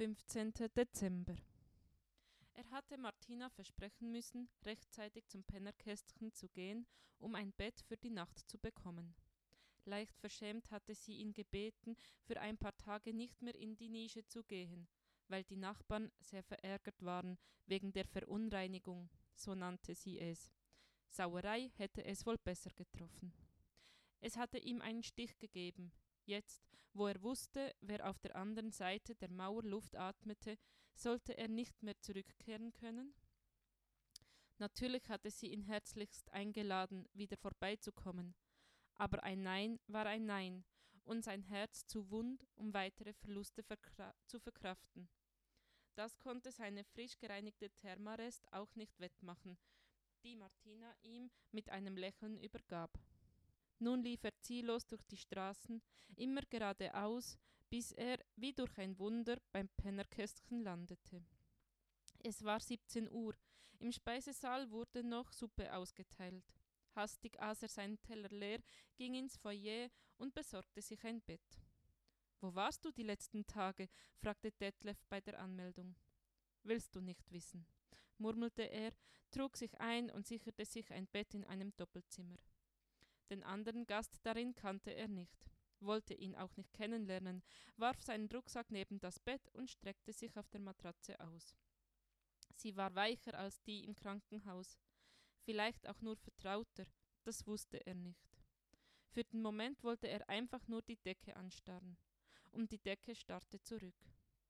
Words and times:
15. 0.00 0.54
Dezember. 0.74 1.36
Er 2.54 2.70
hatte 2.70 2.96
Martina 2.96 3.50
versprechen 3.50 4.10
müssen, 4.10 4.48
rechtzeitig 4.64 5.28
zum 5.28 5.44
Pennerkästchen 5.44 6.32
zu 6.32 6.48
gehen, 6.48 6.86
um 7.18 7.34
ein 7.34 7.52
Bett 7.52 7.82
für 7.82 7.98
die 7.98 8.08
Nacht 8.08 8.38
zu 8.48 8.58
bekommen. 8.58 9.14
Leicht 9.84 10.16
verschämt 10.16 10.70
hatte 10.70 10.94
sie 10.94 11.18
ihn 11.18 11.34
gebeten, 11.34 11.96
für 12.22 12.40
ein 12.40 12.56
paar 12.56 12.74
Tage 12.78 13.12
nicht 13.12 13.42
mehr 13.42 13.54
in 13.54 13.76
die 13.76 13.90
Nische 13.90 14.26
zu 14.26 14.42
gehen, 14.42 14.88
weil 15.28 15.44
die 15.44 15.58
Nachbarn 15.58 16.10
sehr 16.18 16.44
verärgert 16.44 17.04
waren 17.04 17.36
wegen 17.66 17.92
der 17.92 18.06
Verunreinigung, 18.06 19.10
so 19.34 19.54
nannte 19.54 19.94
sie 19.94 20.18
es. 20.18 20.50
Sauerei 21.10 21.72
hätte 21.76 22.06
es 22.06 22.24
wohl 22.24 22.38
besser 22.38 22.70
getroffen. 22.70 23.34
Es 24.22 24.38
hatte 24.38 24.56
ihm 24.56 24.80
einen 24.80 25.02
Stich 25.02 25.36
gegeben. 25.36 25.92
Jetzt, 26.24 26.69
wo 26.92 27.06
er 27.06 27.22
wusste, 27.22 27.74
wer 27.80 28.08
auf 28.08 28.18
der 28.18 28.36
anderen 28.36 28.72
Seite 28.72 29.14
der 29.14 29.30
Mauer 29.30 29.62
Luft 29.62 29.96
atmete, 29.96 30.58
sollte 30.94 31.36
er 31.36 31.48
nicht 31.48 31.82
mehr 31.82 31.98
zurückkehren 32.00 32.72
können? 32.72 33.14
Natürlich 34.58 35.08
hatte 35.08 35.30
sie 35.30 35.52
ihn 35.52 35.62
herzlichst 35.62 36.30
eingeladen, 36.32 37.08
wieder 37.14 37.36
vorbeizukommen, 37.36 38.34
aber 38.94 39.22
ein 39.22 39.42
Nein 39.42 39.80
war 39.86 40.04
ein 40.06 40.26
Nein 40.26 40.64
und 41.04 41.24
sein 41.24 41.42
Herz 41.42 41.86
zu 41.86 42.10
wund, 42.10 42.46
um 42.56 42.74
weitere 42.74 43.14
Verluste 43.14 43.62
verkra 43.62 44.14
zu 44.26 44.38
verkraften. 44.38 45.08
Das 45.94 46.18
konnte 46.18 46.52
seine 46.52 46.84
frisch 46.84 47.18
gereinigte 47.18 47.70
Thermarest 47.70 48.52
auch 48.52 48.74
nicht 48.74 49.00
wettmachen, 49.00 49.58
die 50.22 50.36
Martina 50.36 50.94
ihm 51.02 51.30
mit 51.52 51.70
einem 51.70 51.96
Lächeln 51.96 52.38
übergab. 52.38 52.90
Nun 53.80 54.02
lief 54.02 54.22
er 54.24 54.38
ziellos 54.42 54.86
durch 54.86 55.02
die 55.04 55.16
Straßen, 55.16 55.82
immer 56.16 56.42
geradeaus, 56.42 57.38
bis 57.70 57.92
er, 57.92 58.18
wie 58.36 58.52
durch 58.52 58.76
ein 58.78 58.98
Wunder, 58.98 59.40
beim 59.52 59.68
Pennerkästchen 59.70 60.62
landete. 60.62 61.24
Es 62.22 62.44
war 62.44 62.60
17 62.60 63.10
Uhr. 63.10 63.34
Im 63.78 63.90
Speisesaal 63.90 64.70
wurde 64.70 65.02
noch 65.02 65.32
Suppe 65.32 65.74
ausgeteilt. 65.74 66.44
Hastig 66.94 67.40
aß 67.40 67.62
er 67.62 67.68
seinen 67.68 68.02
Teller 68.02 68.28
leer, 68.28 68.60
ging 68.96 69.14
ins 69.14 69.38
Foyer 69.38 69.88
und 70.18 70.34
besorgte 70.34 70.82
sich 70.82 71.02
ein 71.04 71.22
Bett. 71.22 71.62
Wo 72.40 72.54
warst 72.54 72.84
du 72.84 72.90
die 72.90 73.02
letzten 73.02 73.46
Tage? 73.46 73.88
fragte 74.16 74.52
Detlef 74.52 75.02
bei 75.08 75.22
der 75.22 75.38
Anmeldung. 75.38 75.96
Willst 76.64 76.94
du 76.94 77.00
nicht 77.00 77.32
wissen, 77.32 77.66
murmelte 78.18 78.64
er, 78.64 78.92
trug 79.30 79.56
sich 79.56 79.80
ein 79.80 80.10
und 80.10 80.26
sicherte 80.26 80.66
sich 80.66 80.90
ein 80.92 81.06
Bett 81.06 81.32
in 81.32 81.44
einem 81.44 81.74
Doppelzimmer. 81.76 82.36
Den 83.30 83.42
anderen 83.44 83.86
Gast 83.86 84.18
darin 84.24 84.54
kannte 84.54 84.90
er 84.90 85.08
nicht, 85.08 85.46
wollte 85.78 86.14
ihn 86.14 86.34
auch 86.34 86.56
nicht 86.56 86.72
kennenlernen, 86.74 87.42
warf 87.76 88.02
seinen 88.02 88.28
Rucksack 88.28 88.70
neben 88.70 88.98
das 88.98 89.20
Bett 89.20 89.48
und 89.54 89.70
streckte 89.70 90.12
sich 90.12 90.36
auf 90.36 90.48
der 90.48 90.60
Matratze 90.60 91.18
aus. 91.20 91.56
Sie 92.56 92.76
war 92.76 92.94
weicher 92.94 93.38
als 93.38 93.62
die 93.62 93.84
im 93.84 93.94
Krankenhaus, 93.94 94.78
vielleicht 95.44 95.88
auch 95.88 96.00
nur 96.02 96.16
vertrauter, 96.16 96.86
das 97.22 97.46
wusste 97.46 97.78
er 97.86 97.94
nicht. 97.94 98.28
Für 99.08 99.24
den 99.24 99.42
Moment 99.42 99.82
wollte 99.82 100.08
er 100.08 100.28
einfach 100.28 100.66
nur 100.68 100.82
die 100.82 100.96
Decke 100.96 101.36
anstarren, 101.36 101.96
und 102.52 102.70
die 102.72 102.78
Decke 102.78 103.14
starrte 103.14 103.62
zurück, 103.62 103.94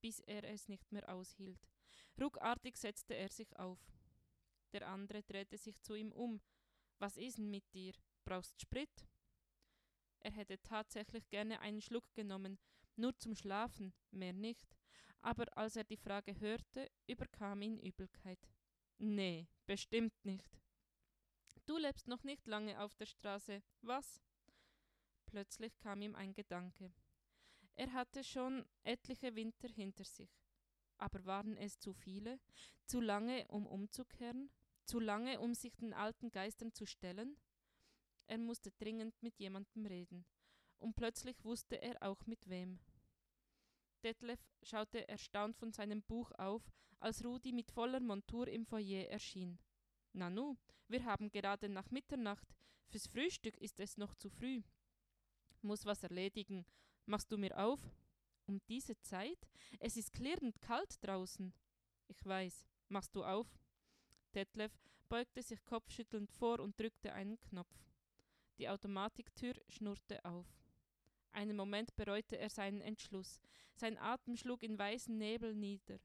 bis 0.01 0.21
er 0.21 0.45
es 0.45 0.69
nicht 0.69 0.91
mehr 0.91 1.09
aushielt. 1.09 1.69
Ruckartig 2.21 2.77
setzte 2.77 3.15
er 3.15 3.29
sich 3.29 3.59
auf. 3.59 3.79
Der 4.73 4.89
andere 4.89 5.23
drehte 5.23 5.59
sich 5.59 5.81
zu 5.83 5.95
ihm 5.95 6.13
um. 6.13 6.41
Was 6.99 7.17
ist 7.17 7.39
denn 7.39 7.51
mit 7.51 7.65
dir? 7.75 7.95
Brauchst 8.31 8.61
Sprit? 8.61 9.09
Er 10.21 10.31
hätte 10.31 10.63
tatsächlich 10.63 11.29
gerne 11.31 11.59
einen 11.59 11.81
Schluck 11.81 12.15
genommen, 12.15 12.61
nur 12.95 13.19
zum 13.19 13.35
Schlafen, 13.35 13.93
mehr 14.13 14.33
nicht. 14.33 14.77
Aber 15.21 15.47
als 15.59 15.75
er 15.75 15.83
die 15.83 15.97
Frage 15.97 16.39
hörte, 16.39 16.89
überkam 17.09 17.61
ihn 17.61 17.81
Übelkeit. 17.81 18.39
Nee, 18.99 19.49
bestimmt 19.67 20.15
nicht. 20.25 20.61
Du 21.67 21.77
lebst 21.77 22.07
noch 22.07 22.23
nicht 22.23 22.47
lange 22.47 22.81
auf 22.81 22.95
der 22.95 23.07
Straße, 23.07 23.65
was? 23.83 24.23
Plötzlich 25.27 25.77
kam 25.81 26.01
ihm 26.01 26.15
ein 26.15 26.33
Gedanke. 26.33 26.93
Er 27.75 27.93
hatte 27.93 28.23
schon 28.23 28.65
etliche 28.85 29.35
Winter 29.35 29.69
hinter 29.69 30.05
sich. 30.05 30.31
Aber 30.99 31.25
waren 31.25 31.57
es 31.57 31.81
zu 31.81 31.93
viele? 31.93 32.39
Zu 32.87 33.01
lange, 33.01 33.49
um 33.49 33.67
umzukehren? 33.67 34.53
Zu 34.85 35.01
lange, 35.01 35.41
um 35.41 35.53
sich 35.53 35.75
den 35.75 35.93
alten 35.93 36.31
Geistern 36.31 36.73
zu 36.73 36.87
stellen? 36.87 37.37
Er 38.31 38.39
musste 38.39 38.71
dringend 38.71 39.21
mit 39.25 39.41
jemandem 39.41 39.87
reden. 39.87 40.25
Und 40.79 40.95
plötzlich 40.95 41.45
wusste 41.45 41.83
er 41.83 42.01
auch 42.01 42.27
mit 42.27 42.49
wem. 42.49 42.79
Detlef 44.05 44.39
schaute 44.63 45.09
erstaunt 45.09 45.57
von 45.57 45.73
seinem 45.73 46.01
Buch 46.01 46.31
auf, 46.39 46.63
als 47.01 47.25
Rudi 47.25 47.51
mit 47.51 47.73
voller 47.73 47.99
Montur 47.99 48.47
im 48.47 48.65
Foyer 48.65 49.09
erschien. 49.09 49.59
Nanu, 50.13 50.57
wir 50.87 51.05
haben 51.05 51.33
gerade 51.33 51.69
nach 51.69 51.91
Mitternacht. 51.91 52.47
Fürs 52.87 53.09
Frühstück 53.09 53.59
ist 53.59 53.81
es 53.81 53.97
noch 53.97 54.15
zu 54.15 54.31
früh. 54.31 54.63
Muss 55.61 55.85
was 55.85 56.05
erledigen. 56.05 56.65
Machst 57.07 57.33
du 57.33 57.37
mir 57.37 57.59
auf? 57.59 57.81
Um 58.47 58.61
diese 58.69 58.97
Zeit? 59.01 59.49
Es 59.81 59.97
ist 59.97 60.13
klirrend 60.13 60.63
kalt 60.63 61.05
draußen. 61.05 61.53
Ich 62.07 62.25
weiß. 62.25 62.65
Machst 62.87 63.17
du 63.17 63.25
auf? 63.25 63.49
Detlef 64.37 64.79
beugte 65.09 65.43
sich 65.43 65.65
kopfschüttelnd 65.65 66.31
vor 66.31 66.61
und 66.61 66.79
drückte 66.79 67.13
einen 67.13 67.41
Knopf. 67.41 67.90
Die 68.61 68.69
Automatiktür 68.69 69.55
schnurrte 69.71 70.23
auf. 70.23 70.47
Einen 71.33 71.57
Moment 71.57 71.97
bereute 71.97 72.37
er 72.37 72.51
seinen 72.51 72.83
Entschluss. 72.83 73.41
Sein 73.73 73.97
Atem 73.97 74.37
schlug 74.37 74.63
in 74.63 74.79
weißen 74.79 75.17
Nebel 75.17 75.55
nieder. 75.55 75.99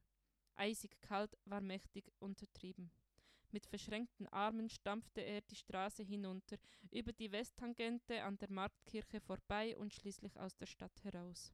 Eisig 0.56 1.02
kalt 1.02 1.38
war 1.44 1.60
mächtig 1.60 2.14
untertrieben. 2.20 2.92
Mit 3.52 3.66
verschränkten 3.66 4.28
Armen 4.28 4.70
stampfte 4.70 5.20
er 5.20 5.42
die 5.42 5.58
Straße 5.58 6.04
hinunter, 6.04 6.56
über 6.92 7.12
die 7.12 7.30
Westtangente 7.34 8.24
an 8.24 8.38
der 8.38 8.50
Marktkirche 8.50 9.20
vorbei 9.20 9.76
und 9.76 9.94
schließlich 9.94 10.40
aus 10.40 10.56
der 10.56 10.68
Stadt 10.68 11.04
heraus. 11.04 11.52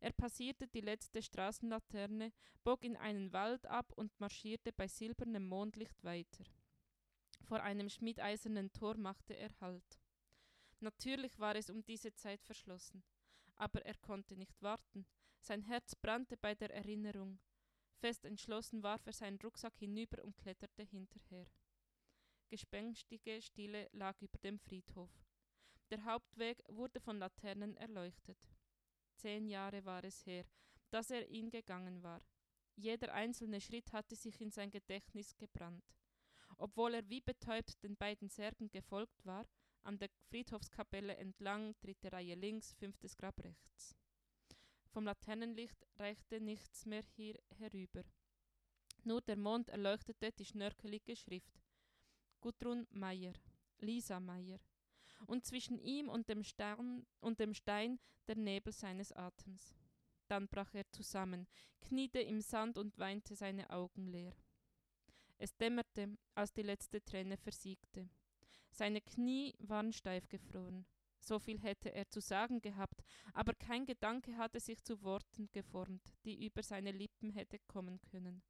Er 0.00 0.12
passierte 0.12 0.68
die 0.68 0.82
letzte 0.82 1.22
Straßenlaterne, 1.22 2.30
bog 2.62 2.84
in 2.84 2.98
einen 2.98 3.32
Wald 3.32 3.66
ab 3.66 3.90
und 3.96 4.20
marschierte 4.20 4.70
bei 4.70 4.86
silbernem 4.86 5.46
Mondlicht 5.46 6.04
weiter. 6.04 6.44
Vor 7.40 7.62
einem 7.62 7.88
schmiedeisernen 7.88 8.70
Tor 8.74 8.98
machte 8.98 9.34
er 9.34 9.48
Halt. 9.62 9.98
Natürlich 10.80 11.38
war 11.38 11.54
es 11.56 11.70
um 11.70 11.84
diese 11.84 12.14
Zeit 12.14 12.42
verschlossen. 12.42 13.02
Aber 13.56 13.84
er 13.84 13.96
konnte 13.96 14.36
nicht 14.36 14.60
warten. 14.62 15.06
Sein 15.40 15.62
Herz 15.62 15.94
brannte 15.94 16.36
bei 16.36 16.54
der 16.54 16.74
Erinnerung. 16.74 17.38
Fest 17.98 18.24
entschlossen 18.24 18.82
warf 18.82 19.06
er 19.06 19.12
seinen 19.12 19.38
Rucksack 19.40 19.76
hinüber 19.78 20.24
und 20.24 20.36
kletterte 20.38 20.82
hinterher. 20.82 21.46
Gespenstige 22.48 23.42
Stille 23.42 23.88
lag 23.92 24.20
über 24.22 24.38
dem 24.38 24.58
Friedhof. 24.58 25.10
Der 25.90 26.04
Hauptweg 26.04 26.62
wurde 26.68 27.00
von 27.00 27.18
Laternen 27.18 27.76
erleuchtet. 27.76 28.38
Zehn 29.16 29.46
Jahre 29.48 29.84
war 29.84 30.02
es 30.04 30.24
her, 30.24 30.46
dass 30.90 31.10
er 31.10 31.28
ihn 31.28 31.50
gegangen 31.50 32.02
war. 32.02 32.22
Jeder 32.76 33.12
einzelne 33.12 33.60
Schritt 33.60 33.92
hatte 33.92 34.16
sich 34.16 34.40
in 34.40 34.50
sein 34.50 34.70
Gedächtnis 34.70 35.36
gebrannt. 35.36 35.84
Obwohl 36.56 36.94
er 36.94 37.08
wie 37.08 37.20
betäubt 37.20 37.82
den 37.82 37.96
beiden 37.96 38.28
Särgen 38.28 38.70
gefolgt 38.70 39.24
war, 39.26 39.46
an 39.82 39.98
der 39.98 40.10
Friedhofskapelle 40.28 41.16
entlang, 41.16 41.74
dritte 41.80 42.12
Reihe 42.12 42.34
links, 42.34 42.72
fünftes 42.74 43.16
Grab 43.16 43.42
rechts. 43.42 43.96
Vom 44.92 45.04
Laternenlicht 45.04 45.86
reichte 45.98 46.40
nichts 46.40 46.84
mehr 46.86 47.02
hier 47.14 47.38
herüber. 47.58 48.04
Nur 49.04 49.20
der 49.20 49.36
Mond 49.36 49.70
erleuchtete 49.70 50.32
die 50.32 50.44
schnörkelige 50.44 51.16
Schrift. 51.16 51.60
Gudrun 52.40 52.86
Meyer, 52.90 53.34
Lisa 53.78 54.20
Meyer. 54.20 54.58
Und 55.26 55.44
zwischen 55.44 55.78
ihm 55.78 56.08
und 56.08 56.28
dem, 56.28 56.42
Stern, 56.42 57.06
und 57.20 57.38
dem 57.40 57.54
Stein 57.54 57.98
der 58.26 58.36
Nebel 58.36 58.72
seines 58.72 59.12
Atems. 59.12 59.74
Dann 60.28 60.48
brach 60.48 60.74
er 60.74 60.90
zusammen, 60.90 61.46
kniete 61.80 62.20
im 62.20 62.40
Sand 62.40 62.78
und 62.78 62.98
weinte 62.98 63.34
seine 63.34 63.68
Augen 63.70 64.06
leer. 64.06 64.34
Es 65.38 65.56
dämmerte, 65.56 66.18
als 66.34 66.52
die 66.52 66.62
letzte 66.62 67.02
Träne 67.02 67.36
versiegte. 67.36 68.08
Seine 68.70 69.00
Knie 69.00 69.54
waren 69.58 69.92
steif 69.92 70.28
gefroren. 70.28 70.86
So 71.18 71.38
viel 71.38 71.60
hätte 71.60 71.94
er 71.94 72.08
zu 72.08 72.20
sagen 72.20 72.62
gehabt, 72.62 73.02
aber 73.34 73.52
kein 73.52 73.84
Gedanke 73.84 74.36
hatte 74.36 74.58
sich 74.58 74.82
zu 74.82 75.02
Worten 75.02 75.50
geformt, 75.52 76.14
die 76.24 76.46
über 76.46 76.62
seine 76.62 76.92
Lippen 76.92 77.30
hätte 77.30 77.58
kommen 77.66 78.00
können. 78.00 78.42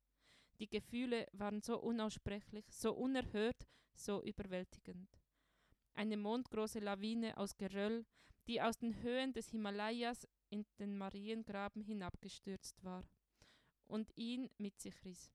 Die 0.61 0.69
Gefühle 0.69 1.26
waren 1.32 1.62
so 1.62 1.81
unaussprechlich, 1.81 2.64
so 2.70 2.93
unerhört, 2.93 3.67
so 3.94 4.22
überwältigend. 4.22 5.08
Eine 5.94 6.17
mondgroße 6.17 6.78
Lawine 6.78 7.37
aus 7.37 7.56
Geröll, 7.56 8.06
die 8.46 8.62
aus 8.62 8.78
den 8.78 9.02
Höhen 9.02 9.32
des 9.32 9.49
Himalayas 9.50 10.28
in 10.49 10.64
den 10.78 10.96
Mariengraben 10.96 11.82
hinabgestürzt 11.82 12.84
war 12.84 13.05
und 13.87 14.16
ihn 14.16 14.49
mit 14.58 14.78
sich 14.81 15.05
riss. 15.05 15.32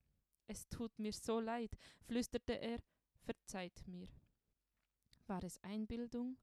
Es 0.48 0.68
tut 0.70 0.98
mir 1.00 1.12
so 1.12 1.40
leid, 1.40 1.76
flüsterte 2.06 2.54
er, 2.54 2.80
verzeiht 3.24 3.88
mir. 3.88 4.08
War 5.28 5.44
es 5.44 5.62
Einbildung? 5.64 6.38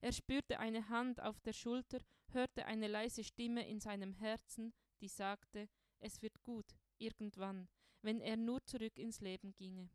Er 0.00 0.12
spürte 0.12 0.58
eine 0.58 0.88
Hand 0.88 1.20
auf 1.20 1.40
der 1.40 1.52
Schulter, 1.52 1.98
hörte 2.32 2.66
eine 2.66 2.88
leise 2.88 3.24
Stimme 3.24 3.66
in 3.68 3.80
seinem 3.80 4.14
Herzen, 4.14 4.72
die 5.00 5.08
sagte, 5.08 5.68
Es 5.98 6.22
wird 6.22 6.42
gut, 6.42 6.76
irgendwann, 6.98 7.68
wenn 8.02 8.20
er 8.20 8.36
nur 8.36 8.64
zurück 8.64 8.98
ins 8.98 9.20
Leben 9.20 9.54
ginge. 9.54 9.90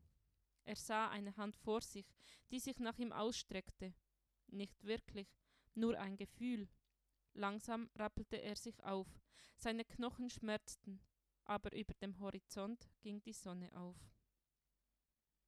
Er 0.63 0.75
sah 0.75 1.09
eine 1.09 1.35
Hand 1.37 1.55
vor 1.55 1.81
sich, 1.81 2.05
die 2.51 2.59
sich 2.59 2.79
nach 2.79 2.97
ihm 2.99 3.11
ausstreckte. 3.11 3.93
Nicht 4.47 4.83
wirklich, 4.83 5.27
nur 5.73 5.97
ein 5.97 6.17
Gefühl. 6.17 6.67
Langsam 7.33 7.89
rappelte 7.95 8.37
er 8.37 8.55
sich 8.55 8.83
auf. 8.83 9.07
Seine 9.55 9.85
Knochen 9.85 10.29
schmerzten, 10.29 10.99
aber 11.45 11.73
über 11.73 11.93
dem 11.95 12.19
Horizont 12.19 12.89
ging 13.01 13.21
die 13.21 13.33
Sonne 13.33 13.71
auf. 13.75 13.97